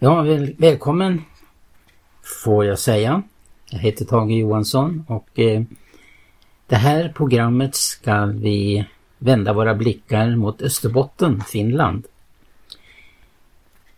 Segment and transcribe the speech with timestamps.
[0.00, 1.22] Ja, väl, välkommen
[2.44, 3.22] får jag säga.
[3.70, 5.62] Jag heter Tage Johansson och eh,
[6.66, 8.86] det här programmet ska vi
[9.18, 12.06] vända våra blickar mot Österbotten, Finland.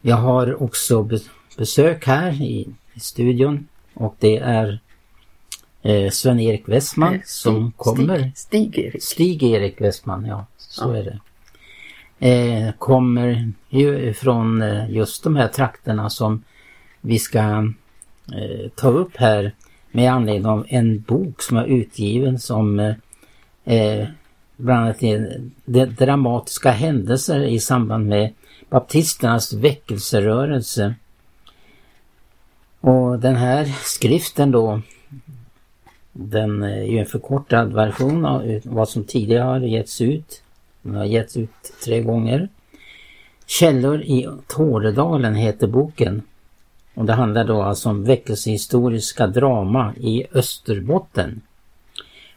[0.00, 1.08] Jag har också
[1.56, 4.80] besök här i, i studion och det är
[5.82, 8.32] eh, Sven-Erik Westman eh, som kommer.
[8.34, 9.02] Stig-Erik.
[9.02, 10.96] Stig-Erik Westman, ja så ja.
[10.96, 11.20] är det.
[12.22, 16.44] Eh, kommer ju från eh, just de här trakterna som
[17.00, 17.38] vi ska
[18.32, 19.54] eh, ta upp här
[19.90, 22.94] med anledning av en bok som är utgiven som eh,
[23.64, 24.08] eh
[24.56, 25.00] bland annat
[25.64, 28.32] de dramatiska händelser i samband med
[28.70, 30.94] baptisternas väckelserörelse.
[32.80, 34.80] Och den här skriften då
[36.12, 40.42] den eh, är ju en förkortad version av vad som tidigare har getts ut.
[40.82, 42.48] Den har getts ut tre gånger.
[43.46, 46.22] Källor i Tåredalen heter boken.
[46.94, 51.40] Och det handlar då alltså om väckelsehistoriska drama i Österbotten.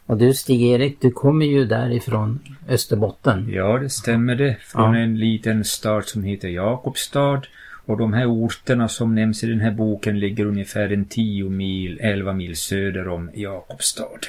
[0.05, 3.49] Och du Stig-Erik, du kommer ju därifrån Österbotten.
[3.53, 4.57] Ja, det stämmer det.
[4.61, 4.99] Från ja.
[4.99, 7.41] en liten stad som heter Jakobstad.
[7.85, 11.99] Och de här orterna som nämns i den här boken ligger ungefär en 10 mil,
[12.01, 14.19] 11 mil söder om Jakobstad.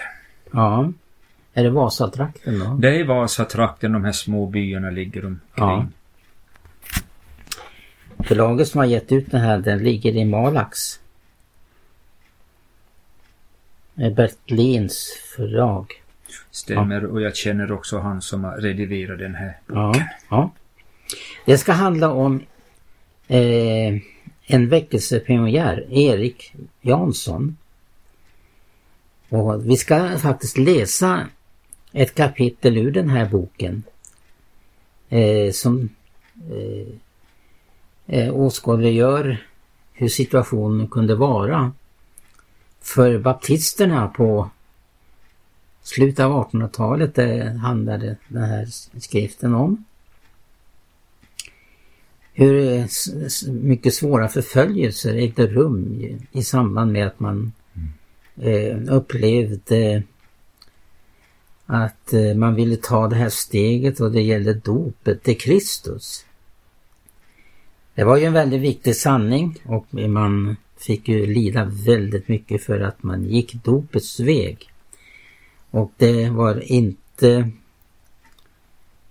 [0.53, 0.93] Ja.
[1.55, 2.77] Är det Vasatrakten då?
[2.79, 5.41] Det är Vasatrakten, de här små byarna ligger omkring.
[5.55, 5.87] Ja.
[8.25, 11.01] Förlaget som har gett ut den här, den ligger i Malax.
[13.95, 16.03] Bert Lins förlag.
[16.51, 17.09] Stämmer ja.
[17.09, 19.81] och jag känner också han som har redigerat den här boken.
[19.81, 20.51] Ja, ja.
[21.47, 22.43] Det ska handla om
[23.29, 23.95] eh,
[24.47, 27.57] en väckelsepionjär, Erik Jansson.
[29.29, 31.27] Och vi ska faktiskt läsa
[31.95, 33.83] ett kapitel ur den här boken
[35.09, 35.89] eh, som
[36.51, 36.87] eh,
[38.07, 39.47] eh, åskådliggör
[39.93, 41.73] hur situationen kunde vara
[42.81, 44.51] för baptisterna på
[45.83, 47.15] slutet av 1800-talet.
[47.15, 48.67] Det handlade den här
[49.01, 49.85] skriften om.
[52.33, 52.87] Hur eh,
[53.49, 56.03] mycket svåra förföljelser ägde rum
[56.33, 58.89] i samband med att man mm.
[58.89, 60.03] eh, upplevde
[61.67, 66.25] att eh, man ville ta det här steget och det gällde dopet till Kristus.
[67.95, 72.81] Det var ju en väldigt viktig sanning och man fick ju lida väldigt mycket för
[72.81, 74.71] att man gick dopets väg.
[75.71, 77.51] Och det var inte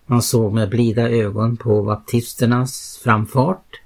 [0.05, 3.81] man såg med blida ögon på baptisternas framfart.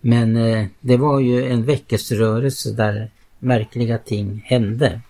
[0.00, 5.00] Men eh, det var ju en väckelserörelse där märkliga ting hände.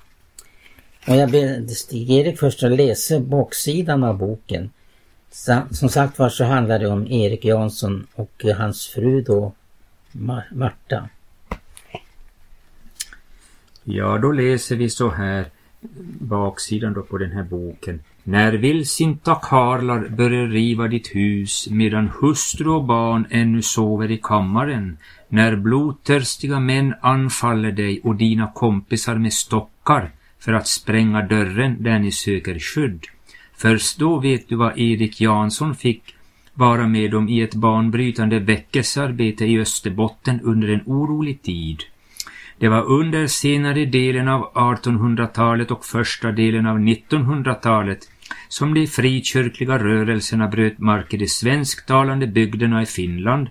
[1.08, 4.70] Och jag ber Stig-Erik först att läsa baksidan av boken.
[5.70, 9.52] Som sagt var så handlar det om Erik Jansson och hans fru då
[10.52, 11.08] Marta.
[13.84, 15.46] Ja, då läser vi så här
[16.20, 18.00] baksidan då på den här boken.
[18.22, 24.98] När vildsinta karlar börjar riva ditt hus medan hustru och barn ännu sover i kammaren,
[25.28, 30.10] när blodtörstiga män anfaller dig och dina kompisar med stockar
[30.40, 33.04] för att spränga dörren där ni söker skydd.
[33.56, 36.14] Först då vet du vad Erik Jansson fick
[36.54, 41.82] vara med om i ett banbrytande väckelsearbete i Österbotten under en orolig tid.
[42.58, 47.98] Det var under senare delen av 1800-talet och första delen av 1900-talet
[48.48, 53.48] som de frikyrkliga rörelserna bröt mark i de svensktalande bygderna i Finland,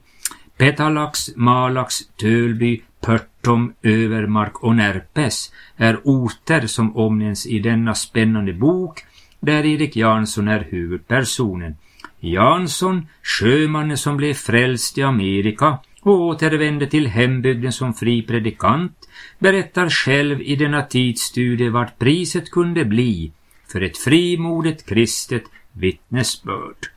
[0.57, 9.05] Petalax, Malax, Tölby, Pörtom, Övermark och Närpes är orter som omnämns i denna spännande bok
[9.39, 11.75] där Erik Jansson är huvudpersonen.
[12.19, 19.89] Jansson, sjömannen som blev frälst i Amerika och återvände till hembygden som fri predikant, berättar
[19.89, 23.31] själv i denna tidsstudie vart priset kunde bli
[23.71, 26.94] för ett frimodigt kristet vittnesbörd.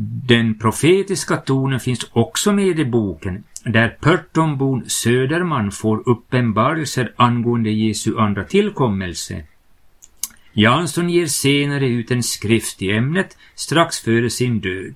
[0.00, 8.18] Den profetiska tonen finns också med i boken, där Pörtonbon Söderman får uppenbarelser angående Jesu
[8.18, 9.44] andra tillkommelse.
[10.52, 14.94] Jansson ger senare ut en skrift i ämnet strax före sin död.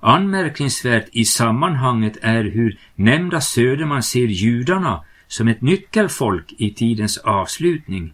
[0.00, 8.12] Anmärkningsvärt i sammanhanget är hur nämnda Söderman ser judarna som ett nyckelfolk i tidens avslutning.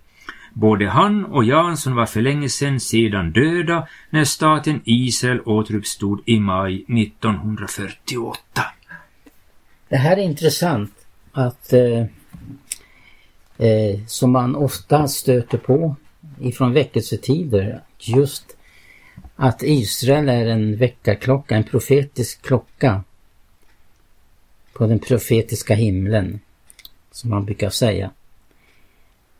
[0.59, 6.41] Både han och Jansson var för länge sedan sedan döda när staten Israel återuppstod i
[6.41, 8.41] maj 1948.
[9.89, 10.93] Det här är intressant
[11.33, 12.05] att eh,
[13.69, 15.97] eh, som man ofta stöter på
[16.41, 18.57] ifrån väckelsetider just
[19.37, 23.03] att Israel är en väckarklocka, en profetisk klocka
[24.73, 26.41] på den profetiska himlen,
[27.11, 28.11] som man brukar säga.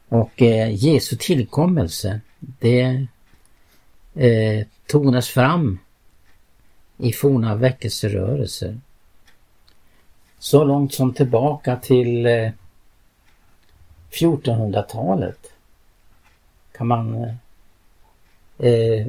[0.09, 3.07] Och eh, Jesu tillkommelse, det
[4.15, 5.79] eh, tonas fram
[6.99, 8.81] i forna väckelserörelser.
[10.39, 12.51] Så långt som tillbaka till eh,
[14.11, 15.53] 1400-talet
[16.73, 17.25] kan man
[18.59, 19.07] eh,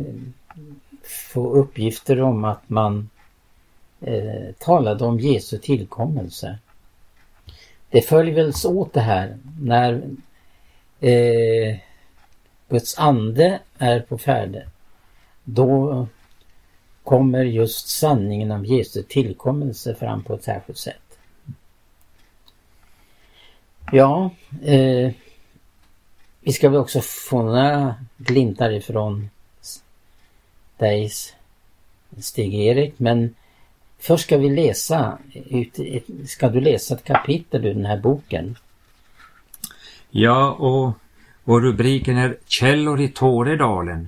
[1.03, 3.09] få uppgifter om att man
[4.01, 6.59] eh, talade om Jesu tillkommelse.
[7.89, 10.03] Det följer väl åt det här när
[10.99, 11.77] eh,
[12.69, 14.67] Guds ande är på färde.
[15.43, 16.07] Då
[17.03, 21.17] kommer just sanningen om Jesu tillkommelse fram på ett särskilt sätt.
[23.91, 24.29] Ja,
[24.63, 25.11] eh,
[26.41, 29.29] vi ska väl också få några glimtar ifrån
[30.77, 31.11] dig
[32.17, 33.35] Stig-Erik men
[33.99, 35.17] först ska vi läsa,
[36.27, 38.57] ska du läsa ett kapitel ur den här boken?
[40.11, 40.93] Ja, och,
[41.43, 44.07] och rubriken är Källor i Tåredalen.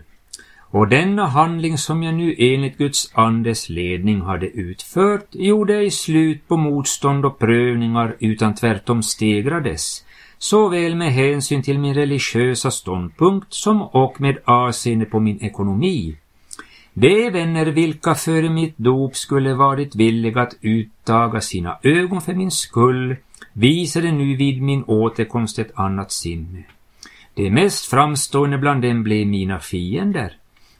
[0.73, 6.47] Och denna handling som jag nu enligt Guds andes ledning hade utfört gjorde ej slut
[6.47, 10.05] på motstånd och prövningar utan tvärtom stegrades,
[10.37, 16.17] såväl med hänsyn till min religiösa ståndpunkt som och med avseende på min ekonomi.
[16.93, 22.51] De vänner vilka före mitt dop skulle varit villiga att uttaga sina ögon för min
[22.51, 23.15] skull
[23.53, 26.63] visade nu vid min återkomst ett annat sinne.
[27.33, 30.33] De mest framstående bland dem blev mina fiender,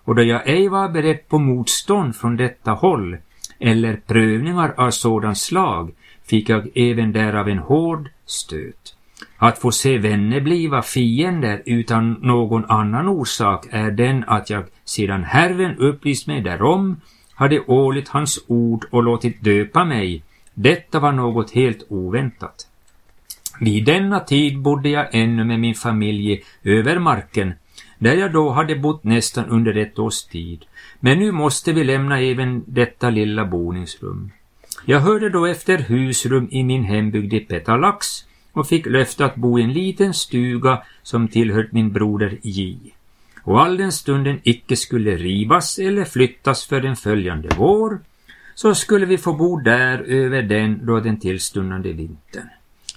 [0.04, 3.18] och då jag ej var beredd på motstånd från detta håll
[3.60, 5.92] eller prövningar av sådant slag
[6.24, 8.96] fick jag även därav en hård stöt.
[9.38, 15.24] Att få se vänner bliva fiender utan någon annan orsak är den att jag sedan
[15.24, 17.02] Herren upplyst mig därom
[17.34, 20.24] hade åligt hans ord och låtit döpa mig.
[20.54, 22.68] Detta var något helt oväntat.
[23.60, 27.54] Vid denna tid bodde jag ännu med min familj i övermarken,
[28.00, 30.66] där jag då hade bott nästan under ett års tid.
[31.00, 34.32] Men nu måste vi lämna även detta lilla boningsrum.
[34.86, 38.08] Jag hörde då efter husrum i min hembygd i Petalax
[38.54, 42.78] och fick löfte att bo i en liten stuga som tillhört min broder J.
[43.44, 48.00] Och all den stunden icke skulle rivas eller flyttas för den följande vår,
[48.62, 52.50] så skulle vi få bo där över den då den tillstundande vintern.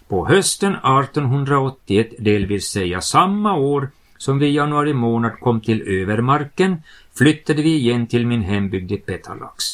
[0.09, 5.83] På hösten 1881, det vill säga samma år som vi i januari månad kom till
[5.83, 6.83] övermarken,
[7.19, 9.65] flyttade vi igen till min hembygd i Petalax.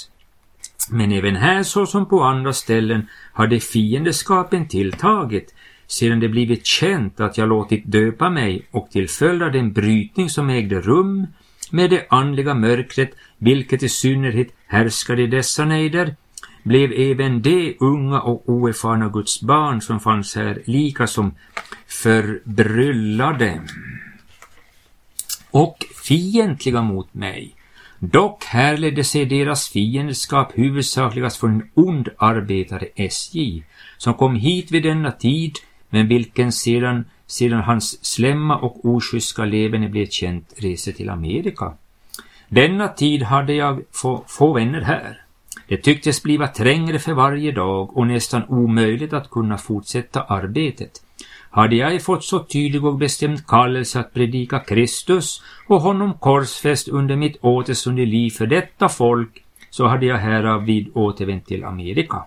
[0.91, 5.55] Men även här såsom på andra ställen hade fiendeskapen tilltagit
[5.87, 10.31] sedan det blivit känt att jag låtit döpa mig och till följd av den brytning
[10.31, 11.27] som ägde rum
[11.73, 16.17] med det andliga mörkret, vilket i synnerhet härskade i dessa nejder,
[16.63, 21.35] blev även de unga och oerfarna Guds barn som fanns här lika som
[21.87, 23.61] förbryllade
[25.51, 27.55] och fientliga mot mig.
[27.99, 33.63] Dock härledde sig deras fiendskap huvudsakligast från en ond arbetare SJ,
[33.99, 35.53] som kom hit vid denna tid,
[35.91, 41.73] men vilken sedan, sedan hans slämma och oskyska leverne blev känt reste till Amerika.
[42.49, 45.23] Denna tid hade jag få, få vänner här.
[45.69, 51.03] Det tycktes bliva trängre för varje dag och nästan omöjligt att kunna fortsätta arbetet.
[51.51, 57.17] Hade jag fått så tydlig och bestämd kallelse att predika Kristus och honom korsfäst under
[57.17, 62.25] mitt återstående liv för detta folk, så hade jag häravid återvänt till Amerika.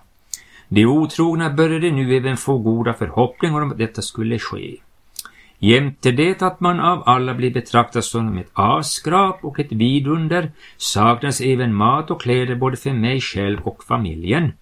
[0.68, 4.76] De otrogna började nu även få goda förhoppningar om att detta skulle ske.
[5.58, 11.40] Jämte det att man av alla blir betraktad som ett avskrap och ett vidunder saknas
[11.40, 14.52] även mat och kläder både för mig själv och familjen.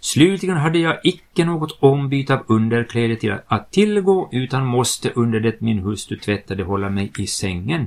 [0.00, 5.60] Slutligen hade jag icke något ombyte av underkläder till att tillgå utan måste under det
[5.60, 7.86] min hustru tvättade hålla mig i sängen.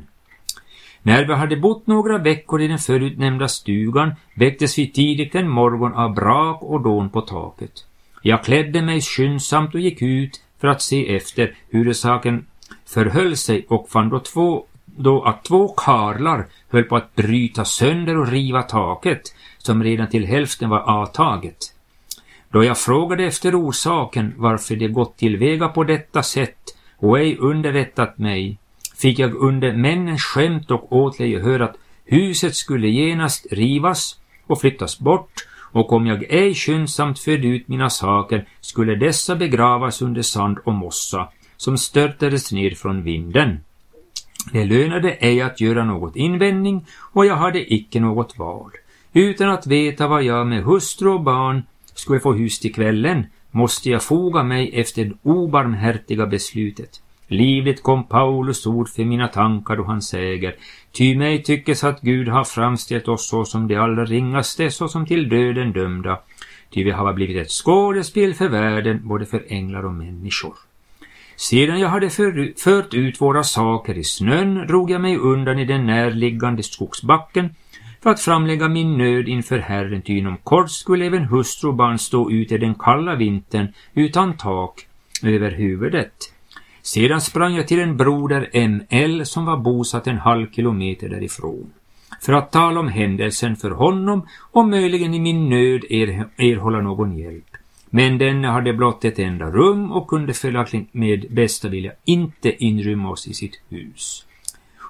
[1.04, 5.94] När vi hade bott några veckor i den förutnämnda stugan väcktes vi tidigt en morgon
[5.94, 7.72] av brak och dån på taket.
[8.22, 12.46] Jag klädde mig skyndsamt och gick ut för att se efter hur saken
[12.86, 18.18] förhöll sig och fann då, två, då att två karlar höll på att bryta sönder
[18.18, 19.22] och riva taket,
[19.58, 21.58] som redan till hälften var avtaget.
[22.50, 26.58] Då jag frågade efter orsaken varför de gått tillväga på detta sätt
[26.98, 28.58] och ej underrättat mig,
[28.96, 35.00] fick jag under männens skämt och åtlöje höra att huset skulle genast rivas och flyttas
[35.00, 35.32] bort
[35.72, 40.74] och om jag ej skyndsamt förde ut mina saker skulle dessa begravas under sand och
[40.74, 43.60] mossa som störtades ner från vinden.
[44.52, 48.72] Det lönade ej att göra något invändning och jag hade icke något val.
[49.14, 51.64] Utan att veta vad jag med hustru och barn
[51.94, 57.02] skulle få hus till kvällen måste jag foga mig efter det obarmhärtiga beslutet.
[57.32, 60.56] Livligt kom Paulus ord för mina tankar och han säger,
[60.92, 65.72] ty mig tyckes att Gud har framställt oss såsom de allra ringaste, såsom till döden
[65.72, 66.20] dömda,
[66.74, 70.54] ty vi har blivit ett skådespel för världen, både för änglar och människor.
[71.36, 75.66] Sedan jag hade för, fört ut våra saker i snön drog jag mig undan i
[75.66, 77.56] den närliggande skogsbacken
[78.04, 82.00] för att framlägga min nöd inför Herren, ty inom kort skulle även hustru och barn
[82.00, 84.88] stå ute den kalla vintern utan tak
[85.24, 86.31] över huvudet.
[86.82, 91.72] Sedan sprang jag till en broder ML som var bosatt en halv kilometer därifrån
[92.22, 97.18] för att tala om händelsen för honom och möjligen i min nöd er, erhålla någon
[97.18, 97.46] hjälp.
[97.90, 103.10] Men denne hade blott ett enda rum och kunde följaktligen med bästa vilja inte inrymma
[103.10, 104.26] oss i sitt hus.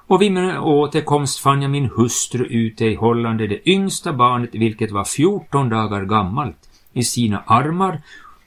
[0.08, 4.92] Och vid min återkomst fann jag min hustru ute i hållande det yngsta barnet, vilket
[4.92, 8.02] var 14 dagar gammalt, i sina armar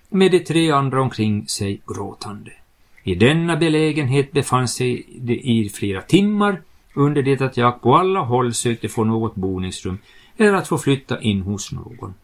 [0.08, 2.52] med de tre andra omkring sig gråtande.
[3.06, 6.62] I denna belägenhet befann sig det i flera timmar
[6.94, 9.98] under det att jag på alla håll sökte få något boningsrum
[10.36, 12.14] eller att få flytta in hos någon.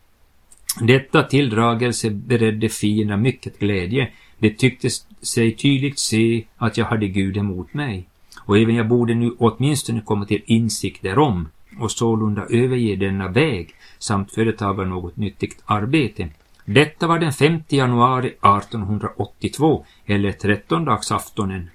[0.81, 4.09] Detta tilldragelse beredde fienderna mycket glädje.
[4.39, 4.89] De tyckte
[5.23, 8.07] sig tydligt se att jag hade Gud emot mig.
[8.45, 13.75] Och även jag borde nu åtminstone komma till insikt därom och sålunda överge denna väg
[13.99, 16.29] samt företaga något nyttigt arbete.
[16.73, 21.71] Detta var den 5 januari 1882, eller trettondagsaftonen.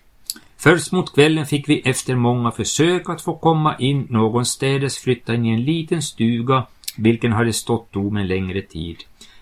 [0.57, 5.45] Först mot kvällen fick vi efter många försök att få komma in någonstädes flytta in
[5.45, 6.65] i en liten stuga
[6.97, 8.97] vilken hade stått tom en längre tid.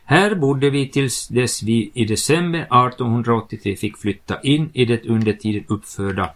[0.06, 5.34] Här bodde vi tills dess vi i december 1883 fick flytta in i det under
[5.34, 6.30] tiden uppförda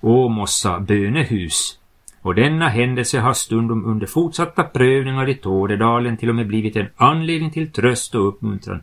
[0.00, 1.78] Åmossa bönehus.
[2.22, 6.88] Och denna händelse har stundom under fortsatta prövningar i Tåredalen till och med blivit en
[6.96, 8.80] anledning till tröst och uppmuntran.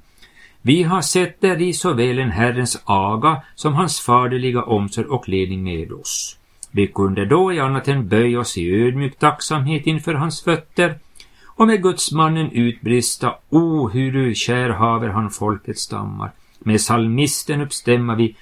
[0.62, 5.64] Vi har sett där i såväl en Herrens aga som hans faderliga omsorg och ledning
[5.64, 6.38] med oss.
[6.72, 10.96] Vi kunde då i annat än böja oss i ödmjuk tacksamhet inför hans fötter
[11.46, 16.32] och med gudsmannen utbrista O, hur du kär haver han folkets stammar.
[16.60, 18.36] Med salmisten uppstämma vi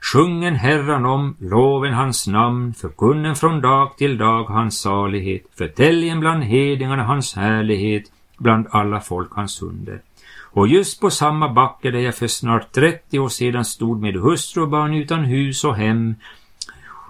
[0.00, 6.44] Sjungen Herran om, loven hans namn, förkunnen från dag till dag hans salighet, förtäljen bland
[6.44, 8.04] hedningarna hans härlighet,
[8.38, 10.00] bland alla folk hans under.
[10.52, 14.62] Och just på samma backe där jag för snart 30 år sedan stod med hustru
[14.62, 16.14] och barn utan hus och hem,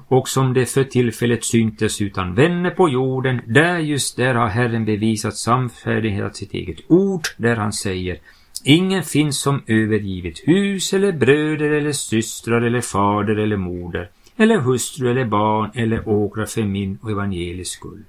[0.08, 4.84] och som det för tillfället syntes utan vänner på jorden, där just där har Herren
[4.84, 8.18] bevisat samfärdighet av sitt eget ord, där han säger
[8.68, 15.10] Ingen finns som övergivit hus eller bröder eller systrar eller fader eller moder eller hustru
[15.10, 18.02] eller barn eller åkrar för min och evangelisk skull.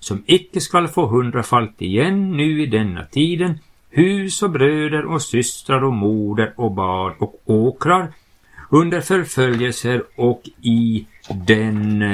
[0.00, 3.58] Som icke skall få hundrafalt igen nu i denna tiden
[3.90, 8.12] hus och bröder och systrar och moder och barn och åkrar
[8.70, 11.06] under förföljelser och i
[11.46, 12.04] den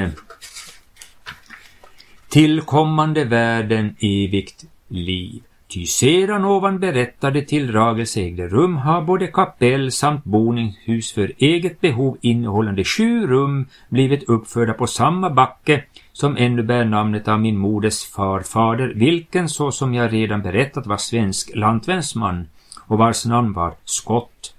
[2.29, 5.41] tillkommande världen evigt liv.
[5.69, 12.17] Ty sedan ovan berättade tillragelse ägde rum har både kapell samt boningshus för eget behov
[12.21, 15.83] innehållande sju rum blivit uppförda på samma backe
[16.13, 20.97] som ännu bär namnet av min moders farfader, vilken så som jag redan berättat var
[20.97, 22.47] svensk lantvänsman
[22.87, 24.53] och vars namn var Skott.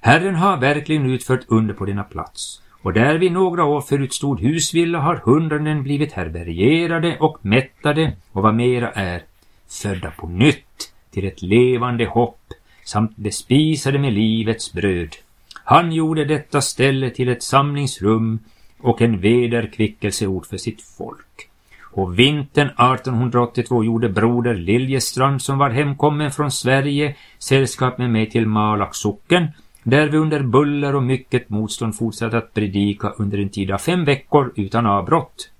[0.00, 4.40] Herren har verkligen utfört under på denna plats och där vid några år förut stod
[4.40, 9.22] husvilla har hundraden blivit härbärgerade och mättade och vad mera är,
[9.68, 12.40] födda på nytt till ett levande hopp
[12.84, 15.16] samt bespisade med livets bröd.
[15.64, 18.38] Han gjorde detta ställe till ett samlingsrum
[18.80, 21.48] och en vederkvickelseort för sitt folk.
[21.92, 28.46] Och vintern 1882 gjorde broder Liljestrand som var hemkommen från Sverige sällskap med mig till
[28.46, 29.46] Malax socken
[29.82, 34.04] där vi under buller och mycket motstånd fortsatte att predika under en tid av fem
[34.04, 35.50] veckor utan avbrott.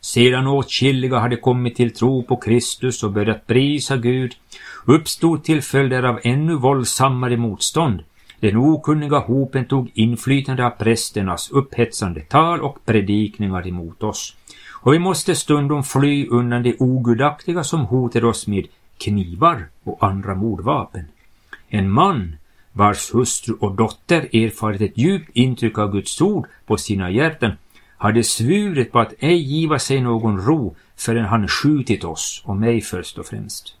[0.00, 4.36] Sedan åtskilliga hade kommit till tro på Kristus och börjat prisa Gud
[4.84, 8.02] uppstod till följd av ännu våldsammare motstånd.
[8.40, 14.36] Den okunniga hopen tog inflytande av prästernas upphetsande tal och predikningar emot oss.
[14.82, 18.66] Och vi måste stundom fly undan de ogudaktiga som hotade oss med
[18.98, 21.04] knivar och andra mordvapen.
[21.68, 22.36] En man
[22.72, 27.52] vars hustru och dotter erfarit ett djupt intryck av Guds ord på sina hjärtan,
[28.00, 32.80] hade svurit på att ej giva sig någon ro förrän han skjutit oss och mig
[32.80, 33.74] först och främst.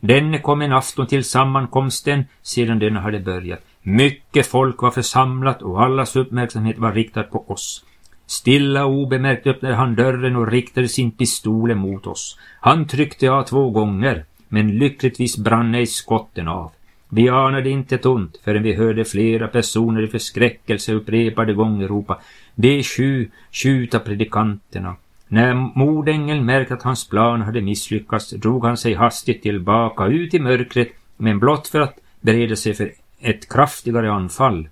[0.00, 3.60] Denne kom en afton till sammankomsten sedan den hade börjat.
[3.82, 7.84] Mycket folk var församlat och allas uppmärksamhet var riktad på oss.
[8.26, 12.38] Stilla och obemärkt öppnade han dörren och riktade sin pistol mot oss.
[12.60, 14.24] Han tryckte av två gånger.
[14.50, 16.72] men lyckligtvis brann ej skotten av.
[17.08, 22.20] Vi anade inte ett ont förrän vi hörde flera personer i förskräckelse upprepade gånger ropa
[22.60, 24.96] de sju, skjuta predikanterna.
[25.28, 30.38] När mordängeln märkte att hans plan hade misslyckats drog han sig hastigt tillbaka ut i
[30.38, 34.68] mörkret men blott för att bereda sig för ett kraftigare anfall.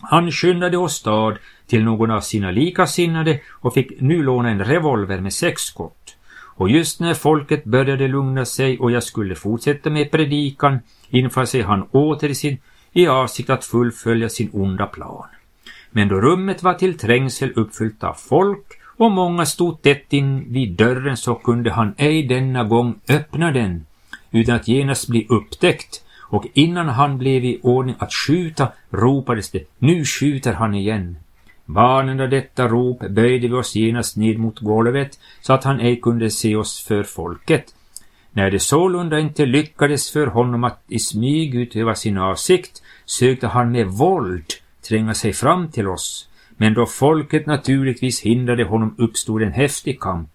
[0.00, 1.36] Han skyndade åstad
[1.66, 6.16] till någon av sina likasinnade och fick nu låna en revolver med sex skott.
[6.56, 10.78] Och just när folket började lugna sig och jag skulle fortsätta med predikan
[11.10, 12.58] infann sig han åter i, sin,
[12.92, 15.26] i avsikt att fullfölja sin onda plan.
[15.90, 18.66] Men då rummet var till trängsel uppfyllt av folk
[18.96, 23.86] och många stod tätt in vid dörren så kunde han ej denna gång öppna den
[24.30, 29.64] utan att genast bli upptäckt och innan han blev i ordning att skjuta ropades det
[29.78, 31.16] ”Nu skjuter han igen”.
[31.64, 36.30] Varnande detta rop böjde vi oss genast ned mot golvet så att han ej kunde
[36.30, 37.74] se oss för folket.
[38.32, 43.72] När det sålunda inte lyckades för honom att i smyg utöva sin avsikt sökte han
[43.72, 44.44] med våld
[44.88, 46.28] tränga sig fram till oss.
[46.56, 50.28] Men då folket naturligtvis hindrade honom uppstod en häftig kamp.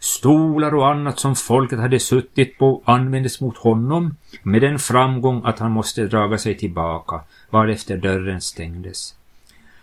[0.00, 5.58] Stolar och annat som folket hade suttit på användes mot honom med den framgång att
[5.58, 7.20] han måste draga sig tillbaka,
[7.50, 9.14] varefter dörren stängdes.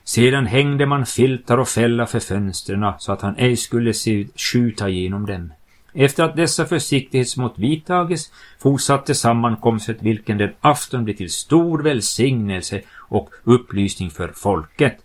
[0.04, 4.90] Sedan hängde man filtar och fälla för fönstren så att han ej skulle se skjuta
[4.90, 5.52] genom dem.
[5.94, 13.30] Efter att dessa försiktighetsmått vidtagits fortsatte sammankomsten vilken den afton blev till stor välsignelse och
[13.44, 14.98] upplysning för folket.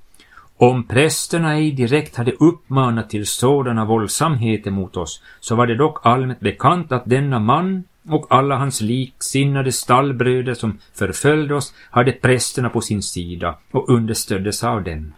[0.58, 6.06] Om prästerna ej direkt hade uppmanat till sådana våldsamheter mot oss, så var det dock
[6.06, 12.68] allmänt bekant att denna man och alla hans liksinnade stallbröder som förföljde oss hade prästerna
[12.68, 15.12] på sin sida och understöddes av dem.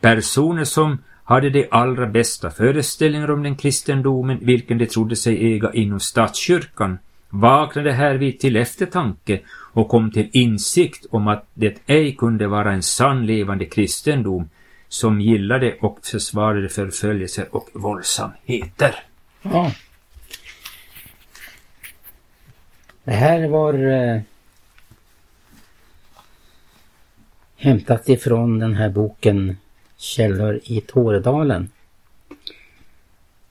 [0.00, 0.98] Personer som
[1.28, 6.98] hade de allra bästa föreställningar om den kristendomen vilken de trodde sig äga inom statskyrkan
[7.28, 9.40] vaknade härvid till eftertanke
[9.72, 14.50] och kom till insikt om att det ej kunde vara en sann levande kristendom
[14.88, 18.94] som gillade och försvarade förföljelser och våldsamheter.
[19.42, 19.72] Ja.
[23.04, 24.20] Det här var eh,
[27.56, 29.56] hämtat ifrån den här boken
[29.98, 31.70] Källor i Tåredalen.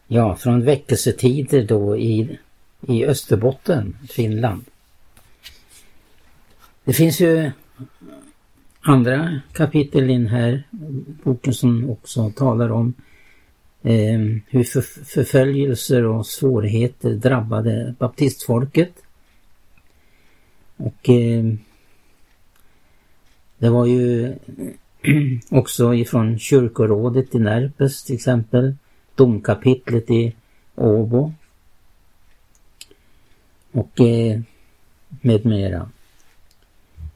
[0.08, 2.40] Ja, från väckelsetider då i,
[2.88, 4.66] i Österbotten, Finland.
[6.84, 7.52] Det finns ju
[8.82, 10.64] andra kapitel i den här
[11.24, 12.94] boken som också talar om
[13.84, 19.04] eh, hur för, förföljelser och svårigheter drabbade baptistfolket.
[20.78, 21.54] Och eh,
[23.58, 24.36] det var ju
[25.50, 28.76] också ifrån kyrkorådet i Närpes till exempel,
[29.16, 30.36] domkapitlet i
[30.76, 31.34] Åbo
[33.72, 34.42] och eh,
[35.22, 35.90] med mera.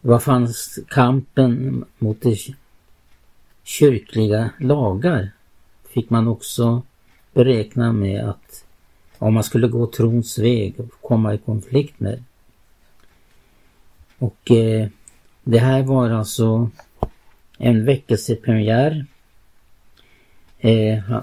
[0.02, 2.38] Vad fanns kampen mot de
[3.64, 5.32] kyrkliga lagar?
[5.90, 6.82] Fick man också
[7.34, 8.66] beräkna med att
[9.18, 12.24] om man skulle gå trons väg och komma i konflikt med.
[14.18, 14.88] Och eh,
[15.44, 16.70] det här var alltså
[17.64, 19.06] en väckelsepremiär.
[20.60, 21.00] Eh,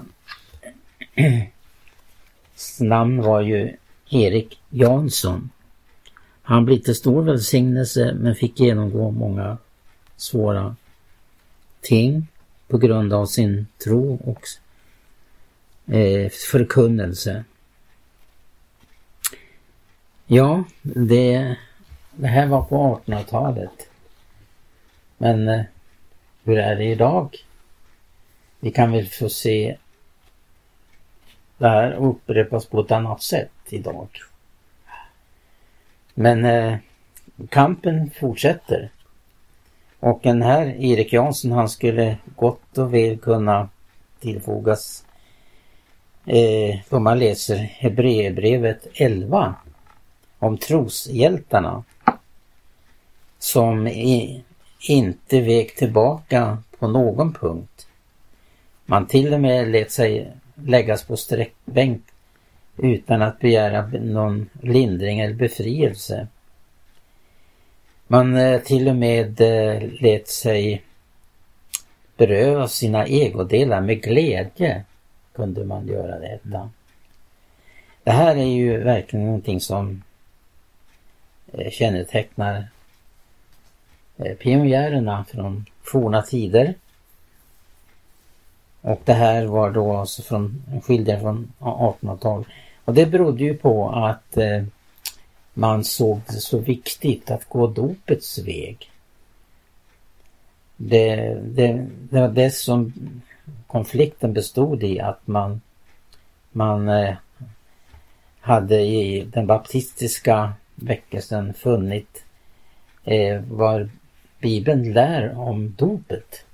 [2.49, 3.75] hans namn var ju
[4.09, 5.49] Erik Jansson.
[6.41, 9.57] Han blev till stor välsignelse men fick genomgå många
[10.15, 10.75] svåra
[11.81, 12.27] ting
[12.67, 14.41] på grund av sin tro och
[15.95, 17.43] eh, förkunnelse.
[20.25, 21.55] Ja, det,
[22.15, 23.89] det här var på 1800-talet.
[25.17, 25.61] Men eh,
[26.49, 27.35] hur är det idag?
[28.59, 29.77] Vi kan väl få se
[31.57, 34.07] det här upprepas på ett annat sätt idag.
[36.13, 36.77] Men eh,
[37.49, 38.89] kampen fortsätter.
[39.99, 43.69] Och den här Erik Jansson han skulle gott och väl kunna
[44.19, 45.05] tillfogas
[46.25, 49.55] eh, då man läser Hebreerbrevet 11
[50.39, 51.83] om troshjältarna
[53.39, 54.43] som i,
[54.79, 57.87] inte vek tillbaka på någon punkt.
[58.85, 62.01] Man till och med lät sig läggas på sträckbänk
[62.77, 66.27] utan att begära någon lindring eller befrielse.
[68.07, 70.83] Man eh, till och med eh, lät sig
[72.17, 74.83] beröva sina egodelar med glädje
[75.33, 76.69] kunde man göra detta.
[78.03, 80.03] Det här är ju verkligen någonting som
[81.53, 82.67] eh, kännetecknar
[84.19, 86.73] Eh, pionjärerna från forna tider.
[88.81, 92.47] Och det här var då alltså från skildringar från 1800-talet.
[92.85, 94.63] Och det berodde ju på att eh,
[95.53, 98.91] man såg det så viktigt att gå dopets väg.
[100.77, 102.93] Det, det, det var det som
[103.67, 105.61] konflikten bestod i att man,
[106.51, 107.15] man eh,
[108.39, 112.23] hade i den baptistiska väckelsen funnit
[113.03, 113.89] eh, var
[114.39, 116.45] Bibeln lär om dopet.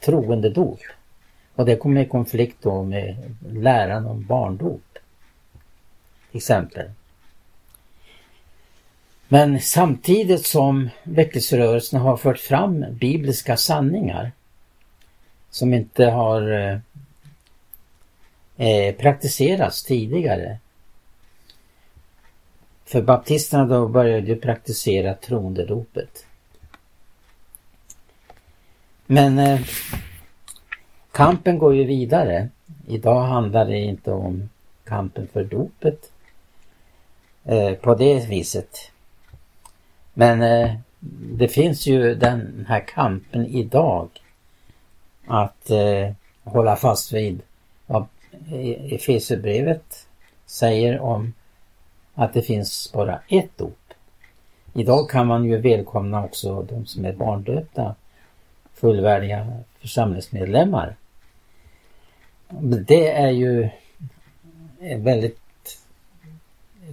[0.00, 0.80] Troende dop.
[1.54, 4.98] Och det kommer i konflikt då med läran om barndop.
[6.30, 6.90] till Exempel.
[9.28, 14.32] Men samtidigt som väckelserörelsen har fört fram bibliska sanningar
[15.50, 16.78] som inte har eh,
[18.66, 20.58] eh praktiserats tidigare.
[22.84, 26.26] För baptisterna då började ju praktisera troendedopet.
[29.06, 29.60] Men eh,
[31.12, 32.48] kampen går ju vidare.
[32.86, 34.50] Idag handlar det inte om
[34.84, 36.12] kampen för dopet
[37.44, 38.90] eh, på det viset.
[40.14, 40.74] Men eh,
[41.38, 44.08] det finns ju den här kampen idag
[45.26, 46.10] att eh,
[46.44, 47.42] hålla fast vid
[47.86, 48.06] vad
[48.52, 50.06] e- Efesierbrevet
[50.46, 51.32] säger om
[52.14, 53.78] att det finns bara ett dop.
[54.72, 57.94] Idag kan man ju välkomna också de som är barndöpta
[58.84, 60.96] fullvärdiga församlingsmedlemmar.
[62.86, 63.68] Det är ju
[64.80, 65.38] ett väldigt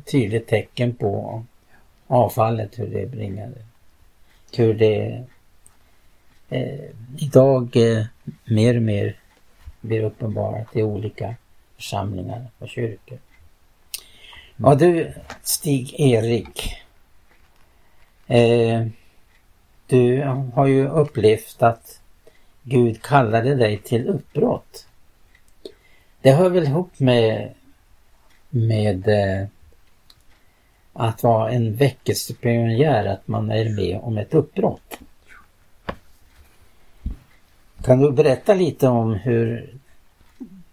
[0.05, 1.43] tydligt tecken på
[2.07, 3.55] avfallet, hur det bringade.
[4.55, 5.23] Hur det
[6.49, 8.05] eh, idag eh,
[8.45, 9.15] mer och mer
[9.81, 11.35] blir uppenbarat i olika
[11.75, 13.17] församlingar och kyrkor.
[14.55, 16.75] Ja du Stig-Erik.
[18.27, 18.87] Eh,
[19.91, 20.23] du
[20.53, 22.01] har ju upplevt att
[22.63, 24.87] Gud kallade dig till uppbrott.
[26.21, 27.53] Det hör väl ihop med,
[28.49, 29.47] med eh,
[30.93, 34.99] att vara en väckelsepionjär, att man är med om ett uppbrott.
[37.83, 39.73] Kan du berätta lite om hur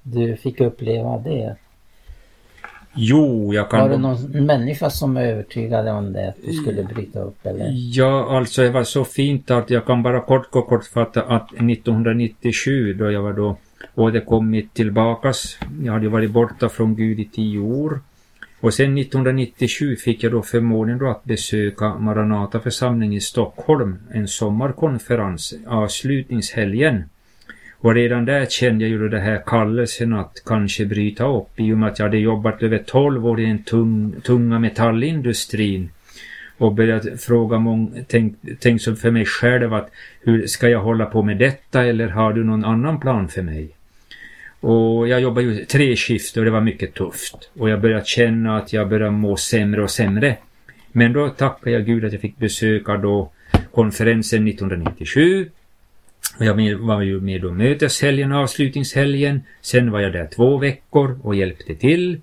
[0.03, 1.57] du fick uppleva det?
[2.95, 3.81] Jo, jag kan...
[3.81, 7.69] Var det någon människa som övertygade om det, att du skulle bryta upp eller?
[7.73, 12.95] Ja, alltså det var så fint att jag kan bara kort och kortfatta att 1997
[12.95, 13.57] då jag var då
[13.95, 15.59] återkommit tillbakas.
[15.83, 18.01] Jag hade varit borta från Gud i tio år.
[18.61, 24.29] Och sen 1997 fick jag då förmånen då att besöka Maranata församling i Stockholm, en
[24.29, 27.05] sommarkonferens, avslutningshelgen.
[27.81, 31.79] Och redan där kände jag ju det här kallelsen att kanske bryta upp i och
[31.79, 35.91] med att jag hade jobbat över 12 år i den tung, tunga metallindustrin
[36.59, 41.07] och börjat fråga många, tänk, tänk som för mig själv att hur ska jag hålla
[41.07, 43.69] på med detta eller har du någon annan plan för mig?
[44.61, 47.51] Och jag jobbade ju tre skift och det var mycket tufft.
[47.59, 50.37] Och jag började känna att jag började må sämre och sämre.
[50.93, 53.31] Men då tackar jag Gud att jag fick besöka då
[53.73, 55.51] konferensen 1997.
[56.39, 59.43] Jag var ju med då möteshelgen och avslutningshelgen.
[59.61, 62.21] Sen var jag där två veckor och hjälpte till.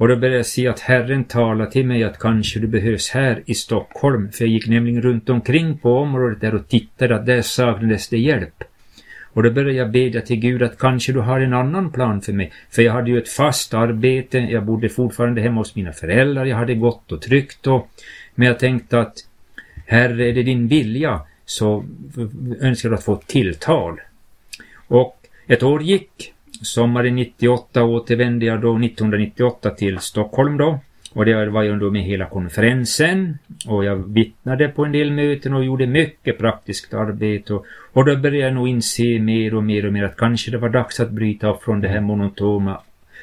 [0.00, 3.42] Och då började jag se att Herren talade till mig att kanske du behövs här
[3.46, 4.32] i Stockholm.
[4.32, 8.18] För jag gick nämligen runt omkring på området där och tittade att där saknades det
[8.18, 8.64] hjälp.
[9.32, 12.32] Och då började jag bedja till Gud att kanske du har en annan plan för
[12.32, 12.52] mig.
[12.70, 16.56] För jag hade ju ett fast arbete, jag bodde fortfarande hemma hos mina föräldrar, jag
[16.56, 17.88] hade gått och tryckt och...
[18.34, 19.14] Men jag tänkte att
[19.86, 21.84] Herre, är det din vilja så
[22.60, 24.00] önskade du att få ett tilltal.
[24.88, 26.34] Och ett år gick.
[26.62, 30.78] Sommaren 98 återvände jag då 1998 till Stockholm då.
[31.12, 35.54] Och det var jag då med hela konferensen och jag vittnade på en del möten
[35.54, 39.86] och gjorde mycket praktiskt arbete och, och då började jag nog inse mer och mer
[39.86, 42.80] och mer att kanske det var dags att bryta upp från det här monotona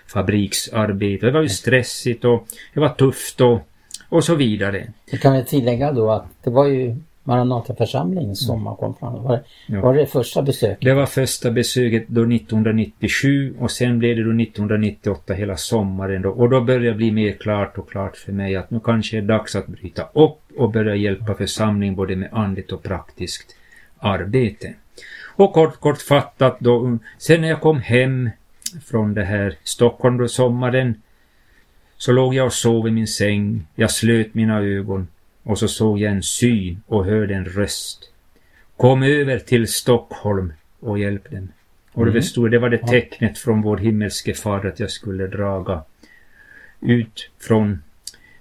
[0.07, 1.21] fabriksarbetet.
[1.21, 3.67] Det var ju stressigt och det var tufft och,
[4.09, 4.87] och så vidare.
[5.11, 6.95] Det kan vi tillägga då att det var ju
[7.27, 9.23] Maranataförsamlingens sommarkonferens.
[9.23, 9.81] Var, ja.
[9.81, 10.77] var det första besöket?
[10.81, 16.29] Det var första besöket då 1997 och sen blev det då 1998 hela sommaren då.
[16.29, 19.21] Och då började det bli mer klart och klart för mig att nu kanske är
[19.21, 23.55] det dags att bryta upp och börja hjälpa församlingen både med andligt och praktiskt
[23.97, 24.73] arbete.
[25.35, 28.29] Och kort, kortfattat då, sen när jag kom hem
[28.85, 31.01] från det här Stockholm då sommaren
[31.97, 33.67] så låg jag och sov i min säng.
[33.75, 35.07] Jag slöt mina ögon
[35.47, 38.11] och så såg jag en syn och hörde en röst.
[38.77, 41.49] Kom över till Stockholm och hjälp dem.
[41.93, 42.51] Och det bestod, mm.
[42.51, 45.83] det var det tecknet från vår himmelske fader att jag skulle draga
[46.81, 47.83] ut från,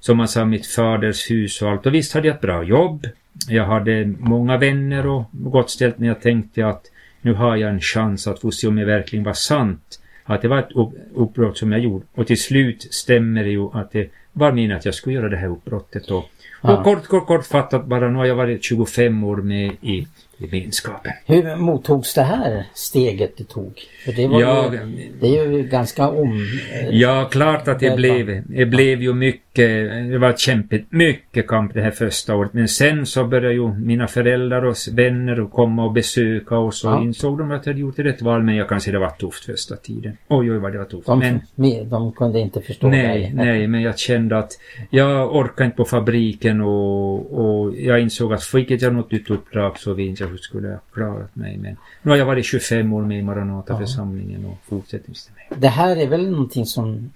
[0.00, 1.86] som man sa, mitt faders hus och allt.
[1.86, 3.06] Och visst hade jag ett bra jobb.
[3.48, 6.90] Jag hade många vänner och gott ställt men jag tänkte att
[7.20, 10.00] nu har jag en chans att få se om det verkligen var sant.
[10.24, 10.72] Att det var ett
[11.14, 12.04] uppbrott som jag gjorde.
[12.14, 15.36] Och till slut stämmer det ju att det var min att jag skulle göra det
[15.36, 16.10] här uppbrottet.
[16.10, 16.76] Och, Ja.
[16.76, 20.06] och kort, kort, kortfattat bara, nu har jag varit 25 år med i
[20.38, 21.12] gemenskapen.
[21.26, 23.80] Hur mottogs det här steget du tog?
[24.04, 26.46] För det, var Ja, ju, det är ju ganska om...
[26.90, 31.82] Ja, klart att det blev, det blev ju mycket, det var kämpigt, mycket kamp det
[31.82, 32.52] här första året.
[32.52, 37.02] Men sen så började ju mina föräldrar och vänner komma och besöka oss och Ja.
[37.02, 38.42] insåg de att jag hade gjort rätt val.
[38.42, 40.16] Men jag kan säga det var tufft första tiden.
[40.28, 41.06] Oj, oj vad det var tufft.
[41.06, 43.32] De, men, de, de kunde inte förstå nej, dig.
[43.34, 44.52] nej, men jag kände att
[44.90, 49.78] jag orkade inte på fabriken och, och jag insåg att fick jag något nytt uppdrag
[49.78, 51.56] så vet hur skulle jag klarat mig.
[51.56, 55.60] Men nu har jag varit 25 år med i Maranataförsamlingen och fortsättningsvis med.
[55.60, 57.12] Det här är väl någonting som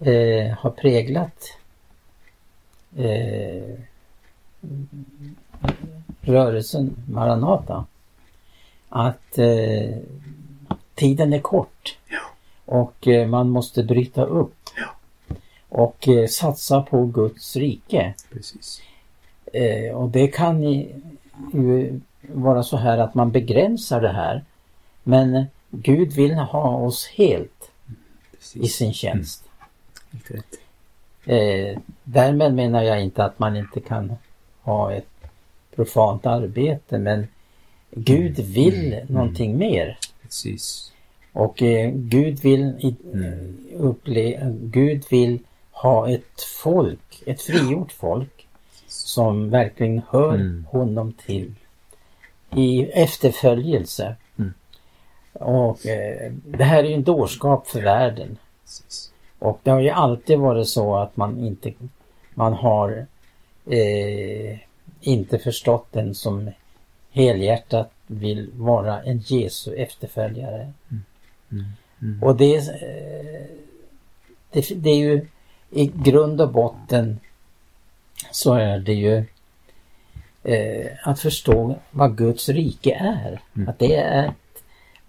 [0.00, 1.58] eh, har präglat
[2.96, 3.78] eh,
[6.20, 7.86] rörelsen Maranata.
[8.88, 9.96] Att eh,
[10.94, 11.98] tiden är kort.
[12.64, 14.56] Och eh, man måste bryta upp.
[15.68, 18.14] Och eh, satsa på Guds rike.
[18.32, 18.82] Precis.
[19.52, 22.00] Eh, och det kan ju
[22.32, 24.44] vara så här att man begränsar det här.
[25.02, 28.76] Men Gud vill ha oss helt i Precis.
[28.76, 29.44] sin tjänst.
[30.28, 30.46] Rätt.
[31.26, 34.12] Eh, därmed menar jag inte att man inte kan
[34.62, 35.06] ha ett
[35.74, 37.26] profant arbete men
[37.90, 39.98] Gud vill någonting mer.
[40.22, 40.92] Precis.
[41.32, 43.56] Och eh, Gud vill i, Mm.
[43.78, 45.38] upple- Gud vill
[45.70, 48.46] ha ett folk, ett frigjort folk
[48.86, 50.66] som verkligen hör Mm.
[50.70, 51.54] honom till
[52.56, 54.16] i efterföljelse.
[54.38, 54.54] Mm.
[55.32, 58.38] Och eh, det här är ju en dårskap för världen.
[58.62, 59.12] Precis.
[59.38, 61.72] Och det har ju alltid varit så att man inte
[62.34, 63.06] man har
[63.66, 64.58] eh,
[65.00, 66.50] inte förstått den som
[67.10, 70.72] helhjärtat vill vara en Jesu efterföljare.
[71.52, 72.22] Mm.
[72.22, 73.46] Och det, eh,
[74.50, 75.26] det, det är ju
[75.70, 77.20] i grund och botten
[78.30, 79.24] så är det ju
[80.44, 83.40] eh, att förstå vad Guds rike är.
[83.56, 83.68] Mm.
[83.68, 84.32] Att det är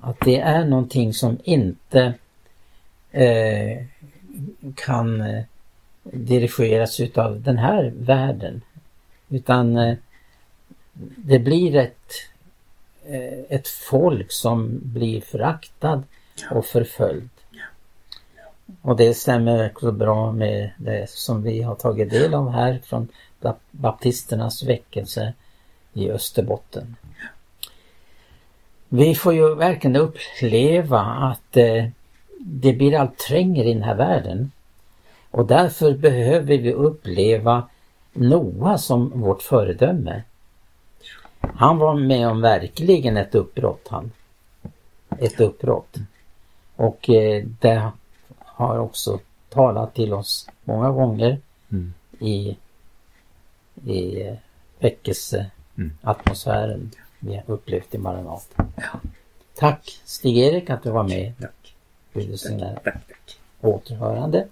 [0.06, 2.14] att det är någonting som inte
[3.12, 3.84] eh,
[4.76, 5.44] kan eh,
[6.04, 8.62] dirigeras utav den här världen.
[9.30, 9.98] Utan eh,
[11.18, 12.12] det blir ett,
[13.06, 16.04] eh, ett folk som blir föraktad
[16.52, 17.30] och förföljd.
[18.82, 23.08] Och det stämmer också bra med det som vi har tagit del av här från
[23.72, 25.34] baptisternas väckelse
[25.94, 26.96] i Österbotten.
[28.90, 31.86] Vi får ju verkligen uppleva att eh,
[32.40, 34.52] det blir allt trängre i den här världen.
[35.32, 37.70] Och därför behöver vi uppleva
[38.14, 40.24] Noa som vårt föredöme.
[41.40, 44.12] Han var med om verkligen ett uppbrott han.
[45.20, 45.96] Ett uppbrott.
[46.76, 47.92] Och eh, det
[48.38, 51.40] har också talat till oss många gånger
[51.72, 51.94] Mm.
[52.20, 52.58] i,
[53.86, 54.34] i eh,
[54.80, 58.66] väckelseatmosfären vi har upplevt i Maranata.
[59.56, 61.34] Tack Stig-Erik att du var med.
[61.40, 61.76] Tack.
[62.14, 62.38] Dig.
[62.58, 63.40] Tack, tack.
[63.62, 64.48] Återhörande.